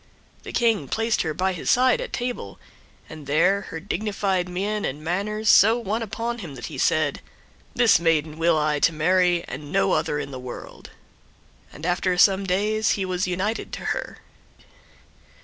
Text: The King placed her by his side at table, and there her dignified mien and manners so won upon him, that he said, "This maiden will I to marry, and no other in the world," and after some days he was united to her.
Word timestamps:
The 0.41 0.51
King 0.51 0.87
placed 0.87 1.21
her 1.21 1.31
by 1.31 1.53
his 1.53 1.69
side 1.69 2.01
at 2.01 2.11
table, 2.11 2.57
and 3.07 3.27
there 3.27 3.61
her 3.69 3.79
dignified 3.79 4.49
mien 4.49 4.83
and 4.83 5.03
manners 5.03 5.47
so 5.47 5.77
won 5.77 6.01
upon 6.01 6.39
him, 6.39 6.55
that 6.55 6.65
he 6.65 6.79
said, 6.79 7.21
"This 7.75 7.99
maiden 7.99 8.39
will 8.39 8.57
I 8.57 8.79
to 8.79 8.93
marry, 8.93 9.43
and 9.43 9.71
no 9.71 9.91
other 9.91 10.17
in 10.17 10.31
the 10.31 10.39
world," 10.39 10.89
and 11.71 11.85
after 11.85 12.17
some 12.17 12.45
days 12.47 12.93
he 12.97 13.05
was 13.05 13.27
united 13.27 13.71
to 13.73 13.85
her. 13.93 14.17